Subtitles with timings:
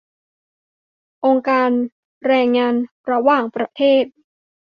[1.25, 1.69] องค์การ
[2.25, 2.73] แรงงาน
[3.11, 4.03] ระหว่างประเทศ